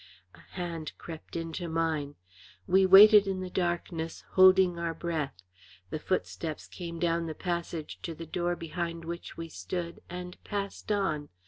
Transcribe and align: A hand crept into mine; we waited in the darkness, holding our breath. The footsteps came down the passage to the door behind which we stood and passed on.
A 0.33 0.39
hand 0.39 0.93
crept 0.97 1.35
into 1.35 1.69
mine; 1.69 2.15
we 2.65 2.87
waited 2.87 3.27
in 3.27 3.41
the 3.41 3.51
darkness, 3.51 4.23
holding 4.31 4.79
our 4.79 4.95
breath. 4.95 5.43
The 5.91 5.99
footsteps 5.99 6.65
came 6.67 6.97
down 6.97 7.27
the 7.27 7.35
passage 7.35 7.99
to 8.01 8.15
the 8.15 8.25
door 8.25 8.55
behind 8.55 9.05
which 9.05 9.37
we 9.37 9.47
stood 9.47 10.01
and 10.09 10.43
passed 10.43 10.91
on. 10.91 11.29